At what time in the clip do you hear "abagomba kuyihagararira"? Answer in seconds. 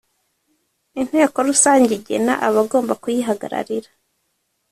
2.47-3.89